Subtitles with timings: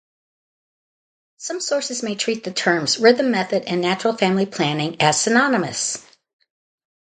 [1.37, 6.03] Some sources may treat the terms "rhythm method" and "natural family planning" as synonymous.